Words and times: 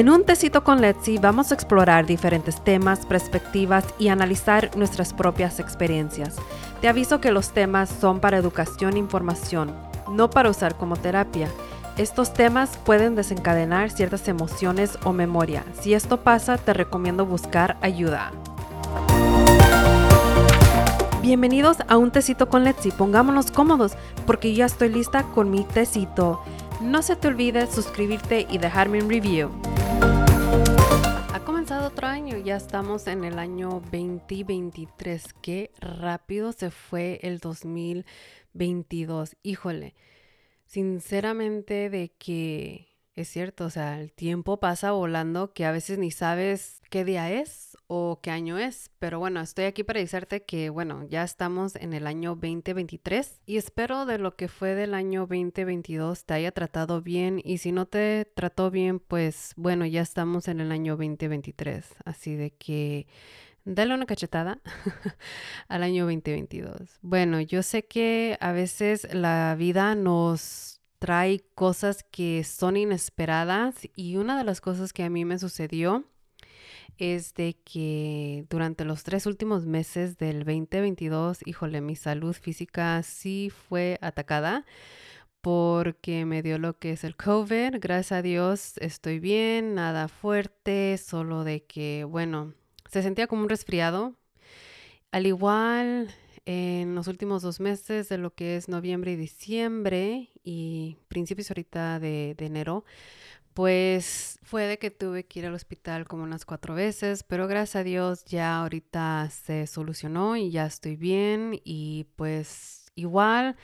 En 0.00 0.08
un 0.08 0.24
tecito 0.24 0.64
con 0.64 0.80
Letzi 0.80 1.18
vamos 1.18 1.50
a 1.50 1.54
explorar 1.54 2.06
diferentes 2.06 2.64
temas, 2.64 3.04
perspectivas 3.04 3.84
y 3.98 4.08
analizar 4.08 4.74
nuestras 4.74 5.12
propias 5.12 5.60
experiencias. 5.60 6.36
Te 6.80 6.88
aviso 6.88 7.20
que 7.20 7.30
los 7.30 7.50
temas 7.50 7.90
son 7.90 8.18
para 8.18 8.38
educación 8.38 8.94
e 8.94 8.98
información, 8.98 9.74
no 10.10 10.30
para 10.30 10.48
usar 10.48 10.78
como 10.78 10.96
terapia. 10.96 11.48
Estos 11.98 12.32
temas 12.32 12.78
pueden 12.78 13.14
desencadenar 13.14 13.90
ciertas 13.90 14.26
emociones 14.26 14.98
o 15.04 15.12
memoria. 15.12 15.66
Si 15.78 15.92
esto 15.92 16.22
pasa, 16.22 16.56
te 16.56 16.72
recomiendo 16.72 17.26
buscar 17.26 17.76
ayuda. 17.82 18.32
Bienvenidos 21.20 21.76
a 21.88 21.98
un 21.98 22.10
tecito 22.10 22.48
con 22.48 22.64
Letzi. 22.64 22.90
Pongámonos 22.90 23.50
cómodos 23.50 23.92
porque 24.24 24.54
ya 24.54 24.64
estoy 24.64 24.88
lista 24.88 25.24
con 25.24 25.50
mi 25.50 25.64
tecito. 25.64 26.40
No 26.80 27.02
se 27.02 27.16
te 27.16 27.28
olvide 27.28 27.70
suscribirte 27.70 28.46
y 28.48 28.56
dejarme 28.56 29.02
un 29.02 29.10
review. 29.10 29.50
Ya 32.44 32.56
estamos 32.56 33.06
en 33.06 33.24
el 33.24 33.38
año 33.38 33.82
2023. 33.90 35.34
Qué 35.42 35.70
rápido 35.80 36.52
se 36.52 36.70
fue 36.70 37.20
el 37.22 37.38
2022. 37.38 39.36
Híjole, 39.42 39.94
sinceramente 40.64 41.90
de 41.90 42.12
que 42.18 42.89
es 43.20 43.28
cierto, 43.28 43.66
o 43.66 43.70
sea, 43.70 44.00
el 44.00 44.12
tiempo 44.12 44.58
pasa 44.60 44.92
volando 44.92 45.52
que 45.52 45.64
a 45.64 45.72
veces 45.72 45.98
ni 45.98 46.10
sabes 46.10 46.80
qué 46.90 47.04
día 47.04 47.30
es 47.30 47.76
o 47.86 48.20
qué 48.22 48.30
año 48.30 48.58
es, 48.58 48.90
pero 48.98 49.18
bueno, 49.18 49.40
estoy 49.40 49.64
aquí 49.64 49.84
para 49.84 50.00
decirte 50.00 50.42
que 50.42 50.70
bueno, 50.70 51.06
ya 51.08 51.24
estamos 51.24 51.76
en 51.76 51.92
el 51.92 52.06
año 52.06 52.30
2023 52.30 53.40
y 53.46 53.56
espero 53.56 54.06
de 54.06 54.18
lo 54.18 54.36
que 54.36 54.48
fue 54.48 54.74
del 54.74 54.94
año 54.94 55.22
2022 55.22 56.24
te 56.24 56.34
haya 56.34 56.52
tratado 56.52 57.02
bien 57.02 57.40
y 57.44 57.58
si 57.58 57.72
no 57.72 57.86
te 57.86 58.30
trató 58.34 58.70
bien, 58.70 59.00
pues 59.00 59.52
bueno, 59.56 59.86
ya 59.86 60.02
estamos 60.02 60.48
en 60.48 60.60
el 60.60 60.72
año 60.72 60.96
2023, 60.96 61.86
así 62.04 62.34
de 62.34 62.50
que 62.52 63.06
dale 63.64 63.94
una 63.94 64.06
cachetada 64.06 64.60
al 65.68 65.82
año 65.82 66.04
2022. 66.04 66.98
Bueno, 67.02 67.40
yo 67.40 67.62
sé 67.62 67.86
que 67.86 68.36
a 68.40 68.52
veces 68.52 69.12
la 69.12 69.54
vida 69.58 69.94
nos 69.94 70.79
trae 71.00 71.40
cosas 71.54 72.04
que 72.04 72.44
son 72.44 72.76
inesperadas 72.76 73.88
y 73.96 74.16
una 74.16 74.38
de 74.38 74.44
las 74.44 74.60
cosas 74.60 74.92
que 74.92 75.02
a 75.02 75.10
mí 75.10 75.24
me 75.24 75.38
sucedió 75.38 76.04
es 76.98 77.34
de 77.34 77.56
que 77.64 78.44
durante 78.50 78.84
los 78.84 79.02
tres 79.02 79.24
últimos 79.24 79.64
meses 79.64 80.18
del 80.18 80.40
2022, 80.40 81.38
híjole, 81.46 81.80
mi 81.80 81.96
salud 81.96 82.34
física 82.34 83.02
sí 83.02 83.50
fue 83.50 83.98
atacada 84.02 84.66
porque 85.40 86.26
me 86.26 86.42
dio 86.42 86.58
lo 86.58 86.78
que 86.78 86.92
es 86.92 87.02
el 87.02 87.16
COVID. 87.16 87.76
Gracias 87.80 88.12
a 88.12 88.22
Dios 88.22 88.76
estoy 88.76 89.20
bien, 89.20 89.74
nada 89.74 90.06
fuerte, 90.08 90.98
solo 90.98 91.44
de 91.44 91.64
que, 91.64 92.04
bueno, 92.04 92.52
se 92.90 93.02
sentía 93.02 93.26
como 93.26 93.42
un 93.42 93.48
resfriado. 93.48 94.16
Al 95.12 95.26
igual 95.26 96.14
en 96.44 96.94
los 96.94 97.06
últimos 97.06 97.40
dos 97.40 97.58
meses 97.58 98.10
de 98.10 98.18
lo 98.18 98.34
que 98.34 98.56
es 98.56 98.68
noviembre 98.68 99.12
y 99.12 99.16
diciembre 99.16 100.29
y 100.42 100.96
principios 101.08 101.50
ahorita 101.50 102.00
de, 102.00 102.34
de, 102.36 102.46
enero, 102.46 102.84
pues 103.54 104.38
fue 104.42 104.64
de 104.64 104.78
que 104.78 104.90
tuve 104.90 105.24
que 105.26 105.40
ir 105.40 105.46
al 105.46 105.54
hospital 105.54 106.06
como 106.06 106.22
unas 106.22 106.44
cuatro 106.44 106.74
veces, 106.74 107.22
pero 107.22 107.46
gracias 107.46 107.76
a 107.76 107.84
Dios 107.84 108.24
ya 108.24 108.58
ahorita 108.58 109.28
se 109.30 109.66
solucionó 109.66 110.36
y 110.36 110.50
ya 110.50 110.66
estoy 110.66 110.96
bien 110.96 111.60
y 111.64 112.06
pues 112.16 112.90
igual 112.94 113.56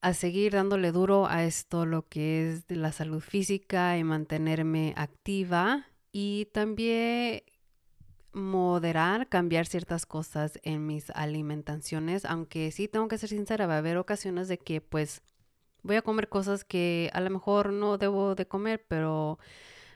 a 0.00 0.14
seguir 0.14 0.52
dándole 0.52 0.90
duro 0.92 1.26
a 1.28 1.44
esto 1.44 1.86
lo 1.86 2.08
que 2.08 2.50
es 2.50 2.66
de 2.66 2.76
la 2.76 2.92
salud 2.92 3.20
física 3.20 3.96
y 3.96 4.04
mantenerme 4.04 4.94
activa 4.96 5.86
y 6.10 6.48
también 6.52 7.42
moderar, 8.32 9.28
cambiar 9.28 9.66
ciertas 9.66 10.06
cosas 10.06 10.58
en 10.64 10.86
mis 10.86 11.10
alimentaciones, 11.10 12.24
aunque 12.24 12.70
sí 12.72 12.88
tengo 12.88 13.08
que 13.08 13.18
ser 13.18 13.28
sincera, 13.28 13.66
va 13.66 13.74
a 13.74 13.78
haber 13.78 13.96
ocasiones 13.96 14.48
de 14.48 14.58
que 14.58 14.80
pues 14.80 15.22
voy 15.82 15.96
a 15.96 16.02
comer 16.02 16.28
cosas 16.28 16.64
que 16.64 17.10
a 17.12 17.20
lo 17.20 17.30
mejor 17.30 17.72
no 17.72 17.98
debo 17.98 18.34
de 18.34 18.46
comer, 18.46 18.84
pero 18.88 19.38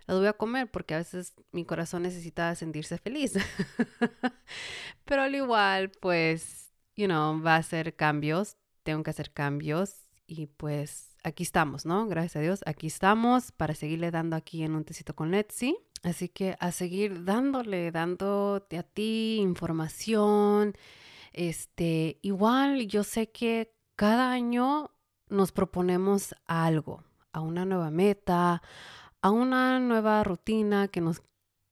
las 0.06 0.18
voy 0.18 0.26
a 0.26 0.32
comer 0.32 0.70
porque 0.70 0.94
a 0.94 0.98
veces 0.98 1.34
mi 1.52 1.64
corazón 1.64 2.02
necesita 2.02 2.54
sentirse 2.54 2.98
feliz. 2.98 3.34
pero 5.04 5.22
al 5.22 5.34
igual, 5.34 5.90
pues, 6.00 6.72
you 6.94 7.06
know, 7.06 7.40
va 7.42 7.56
a 7.56 7.58
hacer 7.58 7.96
cambios, 7.96 8.56
tengo 8.82 9.02
que 9.02 9.10
hacer 9.10 9.32
cambios 9.32 10.06
y 10.26 10.46
pues 10.46 11.16
aquí 11.24 11.42
estamos, 11.42 11.86
¿no? 11.86 12.06
Gracias 12.06 12.36
a 12.36 12.40
Dios, 12.40 12.60
aquí 12.66 12.86
estamos 12.86 13.52
para 13.52 13.74
seguirle 13.74 14.10
dando 14.10 14.36
aquí 14.36 14.62
en 14.62 14.74
un 14.74 14.84
tecito 14.84 15.14
con 15.14 15.30
Letzi. 15.30 15.76
Así 16.02 16.28
que 16.28 16.56
a 16.60 16.70
seguir 16.70 17.24
dándole, 17.24 17.90
dándote 17.90 18.78
a 18.78 18.84
ti 18.84 19.38
información. 19.40 20.74
Este, 21.32 22.18
igual 22.22 22.86
yo 22.86 23.02
sé 23.02 23.30
que 23.30 23.74
cada 23.96 24.30
año 24.30 24.92
nos 25.28 25.52
proponemos 25.52 26.34
algo, 26.46 27.02
a 27.32 27.40
una 27.40 27.64
nueva 27.64 27.90
meta, 27.90 28.62
a 29.22 29.30
una 29.30 29.80
nueva 29.80 30.22
rutina 30.24 30.88
que 30.88 31.00
nos 31.00 31.22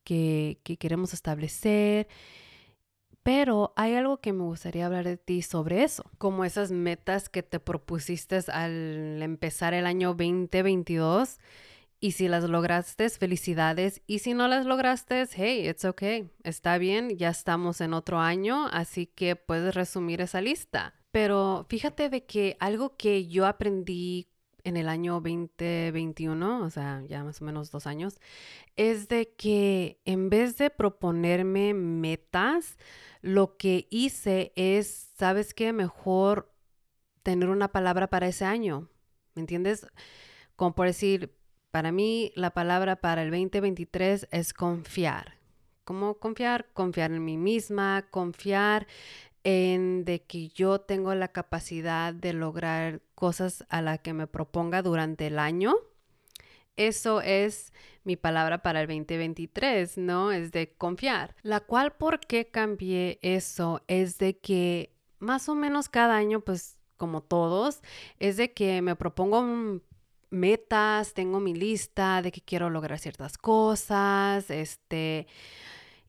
que, 0.05 0.59
que 0.63 0.77
queremos 0.77 1.15
establecer. 1.15 2.09
Pero 3.23 3.73
hay 3.77 3.95
algo 3.95 4.19
que 4.19 4.35
me 4.35 4.45
gustaría 4.45 4.85
hablar 4.85 5.05
de 5.05 5.17
ti 5.17 5.41
sobre 5.41 5.83
eso, 5.83 6.05
como 6.19 6.45
esas 6.45 6.71
metas 6.71 7.31
que 7.31 7.43
te 7.43 7.59
propusiste 7.59 8.39
al 8.53 9.23
empezar 9.23 9.73
el 9.73 9.87
año 9.87 10.09
2022 10.09 11.39
y 12.05 12.13
si 12.13 12.29
las 12.29 12.45
lograste, 12.45 13.09
felicidades. 13.09 14.03
Y 14.07 14.19
si 14.19 14.35
no 14.35 14.47
las 14.47 14.67
lograste, 14.67 15.25
hey, 15.35 15.67
it's 15.67 15.87
okay. 15.87 16.31
Está 16.43 16.77
bien, 16.77 17.17
ya 17.17 17.31
estamos 17.31 17.81
en 17.81 17.95
otro 17.95 18.21
año, 18.21 18.67
así 18.67 19.07
que 19.07 19.37
puedes 19.37 19.75
resumir 19.75 20.21
esa 20.21 20.43
lista. 20.43 20.93
Pero 21.15 21.65
fíjate 21.69 22.09
de 22.09 22.25
que 22.25 22.57
algo 22.59 22.97
que 22.97 23.29
yo 23.29 23.47
aprendí 23.47 24.27
en 24.65 24.77
el 24.77 24.89
año 24.89 25.21
2021, 25.21 26.65
o 26.65 26.71
sea, 26.71 27.05
ya 27.07 27.23
más 27.23 27.41
o 27.41 27.45
menos 27.45 27.71
dos 27.71 27.87
años, 27.87 28.19
es 28.75 29.07
de 29.07 29.33
que 29.37 30.01
en 30.07 30.29
vez 30.29 30.59
de 30.59 30.71
proponerme 30.71 31.73
metas, 31.73 32.79
lo 33.23 33.57
que 33.57 33.87
hice 33.91 34.53
es, 34.57 35.13
¿sabes 35.17 35.55
qué? 35.55 35.73
Mejor 35.73 36.53
tener 37.23 37.49
una 37.49 37.69
palabra 37.69 38.09
para 38.09 38.27
ese 38.27 38.45
año. 38.45 38.89
¿Me 39.37 39.43
entiendes? 39.43 39.87
Como 40.57 40.75
por 40.75 40.89
decir, 40.89 41.33
para 41.71 41.93
mí, 41.93 42.33
la 42.35 42.51
palabra 42.51 42.97
para 42.97 43.23
el 43.23 43.31
2023 43.31 44.27
es 44.33 44.53
confiar. 44.53 45.39
¿Cómo 45.85 46.15
confiar? 46.19 46.73
Confiar 46.73 47.13
en 47.13 47.25
mí 47.25 47.37
misma, 47.37 48.07
confiar 48.11 48.89
en 49.45 50.05
de 50.05 50.23
que 50.23 50.49
yo 50.49 50.81
tengo 50.81 51.15
la 51.15 51.29
capacidad 51.29 52.13
de 52.13 52.33
lograr 52.33 53.03
cosas 53.15 53.65
a 53.69 53.83
las 53.83 54.01
que 54.01 54.15
me 54.15 54.27
proponga 54.27 54.83
durante 54.83 55.27
el 55.27 55.39
año. 55.39 55.75
Eso 56.77 57.21
es 57.21 57.73
mi 58.03 58.17
palabra 58.17 58.63
para 58.63 58.81
el 58.81 58.89
2023, 58.89 59.99
¿no? 59.99 60.33
Es 60.33 60.51
de 60.51 60.73
confiar. 60.73 61.37
La 61.43 61.61
cual, 61.61 61.93
¿por 61.93 62.21
qué 62.21 62.47
cambié 62.47 63.19
eso? 63.23 63.83
Es 63.87 64.19
de 64.19 64.39
que 64.39 64.91
más 65.21 65.49
o 65.49 65.55
menos 65.55 65.89
cada 65.89 66.17
año, 66.17 66.41
pues 66.41 66.79
como 66.97 67.23
todos, 67.23 67.81
es 68.19 68.37
de 68.37 68.53
que 68.53 68.83
me 68.83 68.97
propongo 68.97 69.81
metas, 70.31 71.15
tengo 71.15 71.41
mi 71.41 71.55
lista 71.55 72.23
de 72.23 72.33
que 72.33 72.41
quiero 72.41 72.71
lograr 72.71 72.99
ciertas 72.99 73.39
cosas, 73.39 74.51
este, 74.51 75.27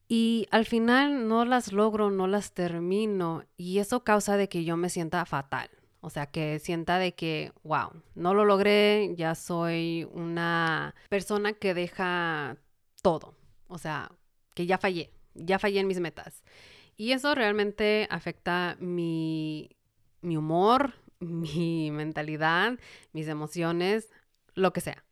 y 0.08 0.48
al 0.52 0.66
final 0.66 1.28
no 1.28 1.46
las 1.46 1.72
logro, 1.72 2.12
no 2.12 2.28
las 2.28 2.54
termino 2.54 3.44
y 3.58 3.80
eso 3.80 4.04
causa 4.04 4.38
de 4.38 4.50
que 4.50 4.64
yo 4.64 4.78
me 4.78 4.90
sienta 4.90 5.26
fatal. 5.26 5.70
O 6.02 6.12
sea, 6.12 6.28
que 6.28 6.60
sienta 6.60 7.00
de 7.00 7.16
que, 7.16 7.52
wow, 7.64 7.90
no 8.14 8.36
lo 8.36 8.46
logré, 8.46 9.16
ya 9.16 9.34
soy 9.34 10.08
una 10.14 10.94
persona 11.10 11.54
que 11.54 11.74
deja 11.74 12.58
todo. 13.02 13.36
O 13.68 13.80
sea, 13.80 14.12
que 14.54 14.68
ya 14.68 14.78
fallé, 14.78 15.12
ya 15.34 15.58
fallé 15.58 15.80
en 15.80 15.88
mis 15.88 16.00
metas. 16.00 16.44
Y 16.96 17.14
eso 17.14 17.34
realmente 17.34 18.08
afecta 18.12 18.78
mi, 18.80 19.76
mi 20.22 20.38
humor, 20.38 20.94
mi 21.20 21.90
mentalidad, 21.90 22.78
mis 23.12 23.28
emociones, 23.28 24.12
lo 24.54 24.74
que 24.74 24.82
sea. 24.82 25.04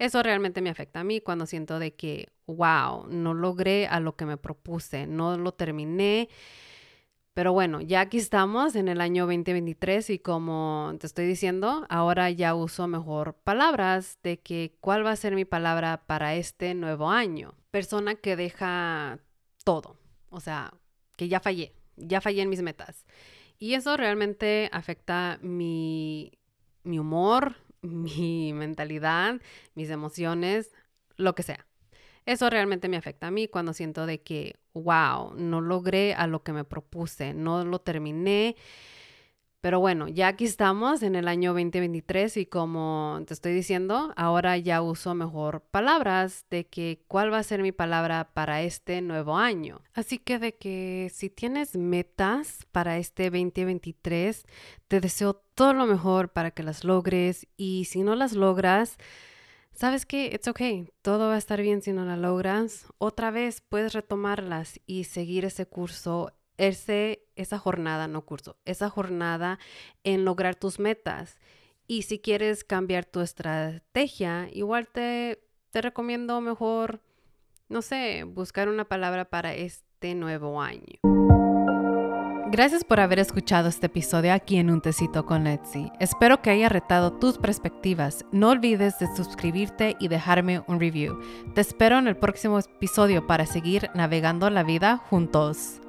Eso 0.00 0.22
realmente 0.22 0.62
me 0.62 0.70
afecta 0.70 1.00
a 1.00 1.04
mí 1.04 1.20
cuando 1.20 1.44
siento 1.44 1.78
de 1.78 1.94
que, 1.94 2.32
wow, 2.46 3.06
no 3.08 3.34
logré 3.34 3.86
a 3.86 4.00
lo 4.00 4.16
que 4.16 4.24
me 4.24 4.38
propuse, 4.38 5.06
no 5.06 5.36
lo 5.36 5.52
terminé. 5.52 6.30
Pero 7.34 7.52
bueno, 7.52 7.82
ya 7.82 8.00
aquí 8.00 8.16
estamos 8.16 8.76
en 8.76 8.88
el 8.88 9.02
año 9.02 9.26
2023 9.26 10.08
y 10.08 10.18
como 10.18 10.94
te 10.98 11.06
estoy 11.06 11.26
diciendo, 11.26 11.84
ahora 11.90 12.30
ya 12.30 12.54
uso 12.54 12.88
mejor 12.88 13.34
palabras 13.44 14.18
de 14.22 14.40
que 14.40 14.74
cuál 14.80 15.04
va 15.04 15.10
a 15.10 15.16
ser 15.16 15.34
mi 15.34 15.44
palabra 15.44 16.02
para 16.06 16.34
este 16.34 16.72
nuevo 16.72 17.10
año. 17.10 17.52
Persona 17.70 18.14
que 18.14 18.36
deja 18.36 19.18
todo, 19.64 19.98
o 20.30 20.40
sea, 20.40 20.72
que 21.18 21.28
ya 21.28 21.40
fallé, 21.40 21.74
ya 21.96 22.22
fallé 22.22 22.40
en 22.40 22.48
mis 22.48 22.62
metas. 22.62 23.04
Y 23.58 23.74
eso 23.74 23.98
realmente 23.98 24.70
afecta 24.72 25.38
mi, 25.42 26.32
mi 26.84 26.98
humor, 26.98 27.56
mi 27.82 28.52
mentalidad, 28.52 29.40
mis 29.74 29.90
emociones, 29.90 30.72
lo 31.16 31.34
que 31.34 31.42
sea. 31.42 31.66
Eso 32.26 32.50
realmente 32.50 32.88
me 32.88 32.96
afecta 32.96 33.28
a 33.28 33.30
mí 33.30 33.48
cuando 33.48 33.72
siento 33.72 34.06
de 34.06 34.22
que, 34.22 34.56
wow, 34.74 35.34
no 35.34 35.60
logré 35.60 36.14
a 36.14 36.26
lo 36.26 36.42
que 36.42 36.52
me 36.52 36.64
propuse, 36.64 37.34
no 37.34 37.64
lo 37.64 37.80
terminé 37.80 38.56
pero 39.60 39.78
bueno, 39.78 40.08
ya 40.08 40.28
aquí 40.28 40.46
estamos 40.46 41.02
en 41.02 41.14
el 41.14 41.28
año 41.28 41.52
2023 41.52 42.38
y 42.38 42.46
como 42.46 43.20
te 43.26 43.34
estoy 43.34 43.52
diciendo, 43.52 44.12
ahora 44.16 44.56
ya 44.56 44.80
uso 44.80 45.14
mejor 45.14 45.60
palabras 45.70 46.46
de 46.48 46.66
que 46.66 47.04
cuál 47.08 47.30
va 47.30 47.38
a 47.38 47.42
ser 47.42 47.60
mi 47.60 47.70
palabra 47.70 48.30
para 48.32 48.62
este 48.62 49.02
nuevo 49.02 49.36
año. 49.36 49.82
Así 49.92 50.18
que 50.18 50.38
de 50.38 50.56
que 50.56 51.10
si 51.12 51.28
tienes 51.28 51.76
metas 51.76 52.66
para 52.72 52.96
este 52.96 53.24
2023, 53.24 54.46
te 54.88 55.00
deseo 55.00 55.34
todo 55.54 55.74
lo 55.74 55.86
mejor 55.86 56.30
para 56.30 56.52
que 56.52 56.62
las 56.62 56.82
logres 56.82 57.46
y 57.58 57.84
si 57.84 58.02
no 58.02 58.14
las 58.16 58.32
logras, 58.32 58.96
sabes 59.74 60.06
que 60.06 60.26
it's 60.32 60.48
okay, 60.48 60.88
todo 61.02 61.28
va 61.28 61.34
a 61.34 61.38
estar 61.38 61.60
bien 61.60 61.82
si 61.82 61.92
no 61.92 62.06
las 62.06 62.18
logras. 62.18 62.86
Otra 62.96 63.30
vez 63.30 63.60
puedes 63.60 63.92
retomarlas 63.92 64.80
y 64.86 65.04
seguir 65.04 65.44
ese 65.44 65.66
curso 65.66 66.32
ese, 66.60 67.24
esa 67.40 67.58
jornada, 67.58 68.08
no 68.08 68.24
curso, 68.24 68.56
esa 68.64 68.88
jornada 68.90 69.58
en 70.04 70.24
lograr 70.24 70.54
tus 70.54 70.78
metas. 70.78 71.38
Y 71.86 72.02
si 72.02 72.20
quieres 72.20 72.62
cambiar 72.64 73.04
tu 73.04 73.20
estrategia, 73.20 74.48
igual 74.52 74.88
te, 74.88 75.42
te 75.70 75.82
recomiendo 75.82 76.40
mejor, 76.40 77.00
no 77.68 77.82
sé, 77.82 78.24
buscar 78.24 78.68
una 78.68 78.84
palabra 78.84 79.24
para 79.24 79.54
este 79.54 80.14
nuevo 80.14 80.60
año. 80.62 81.00
Gracias 82.52 82.82
por 82.82 82.98
haber 82.98 83.20
escuchado 83.20 83.68
este 83.68 83.86
episodio 83.86 84.32
aquí 84.32 84.56
en 84.56 84.70
Un 84.70 84.80
Tecito 84.80 85.24
con 85.24 85.44
Letzi. 85.44 85.92
Espero 86.00 86.42
que 86.42 86.50
haya 86.50 86.68
retado 86.68 87.12
tus 87.12 87.38
perspectivas. 87.38 88.24
No 88.32 88.48
olvides 88.48 88.98
de 88.98 89.06
suscribirte 89.14 89.96
y 90.00 90.08
dejarme 90.08 90.64
un 90.66 90.80
review. 90.80 91.20
Te 91.54 91.60
espero 91.60 91.98
en 91.98 92.08
el 92.08 92.16
próximo 92.16 92.58
episodio 92.58 93.24
para 93.28 93.46
seguir 93.46 93.88
navegando 93.94 94.50
la 94.50 94.64
vida 94.64 94.96
juntos. 94.96 95.80